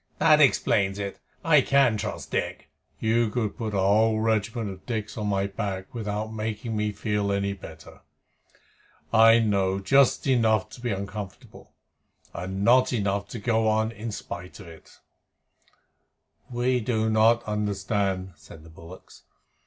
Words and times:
"That 0.17 0.41
explains 0.41 0.97
it. 0.97 1.19
I 1.45 1.61
can 1.61 1.95
trust 1.95 2.31
Dick." 2.31 2.69
"You 2.99 3.29
could 3.29 3.55
put 3.55 3.75
a 3.75 3.79
whole 3.79 4.19
regiment 4.19 4.71
of 4.71 4.83
Dicks 4.87 5.15
on 5.15 5.27
my 5.27 5.45
back 5.45 5.93
without 5.93 6.33
making 6.33 6.75
me 6.75 6.91
feel 6.91 7.31
any 7.31 7.53
better. 7.53 8.01
I 9.13 9.37
know 9.37 9.77
just 9.77 10.25
enough 10.25 10.71
to 10.71 10.81
be 10.81 10.89
uncomfortable, 10.89 11.73
and 12.33 12.63
not 12.63 12.91
enough 12.91 13.27
to 13.27 13.37
go 13.37 13.67
on 13.67 13.91
in 13.91 14.11
spite 14.11 14.59
of 14.59 14.65
it." 14.67 14.91
"We 16.49 16.79
do 16.79 17.07
not 17.07 17.43
understand," 17.43 18.33
said 18.37 18.63
the 18.63 18.71
bullocks. 18.71 19.21